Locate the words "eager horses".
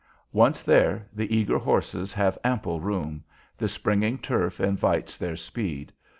1.37-2.11